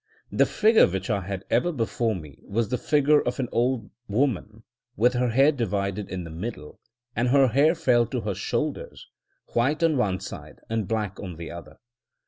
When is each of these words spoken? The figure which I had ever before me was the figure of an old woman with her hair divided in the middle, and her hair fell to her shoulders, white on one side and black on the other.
The 0.31 0.47
figure 0.47 0.87
which 0.87 1.11
I 1.11 1.21
had 1.21 1.45
ever 1.51 1.71
before 1.71 2.15
me 2.15 2.39
was 2.47 2.69
the 2.69 2.79
figure 2.79 3.21
of 3.21 3.39
an 3.39 3.47
old 3.51 3.91
woman 4.07 4.63
with 4.97 5.13
her 5.13 5.29
hair 5.29 5.51
divided 5.51 6.09
in 6.09 6.23
the 6.23 6.31
middle, 6.31 6.79
and 7.15 7.27
her 7.27 7.49
hair 7.49 7.75
fell 7.75 8.07
to 8.07 8.21
her 8.21 8.33
shoulders, 8.33 9.07
white 9.53 9.83
on 9.83 9.97
one 9.97 10.19
side 10.19 10.59
and 10.71 10.87
black 10.87 11.19
on 11.19 11.35
the 11.35 11.51
other. 11.51 11.77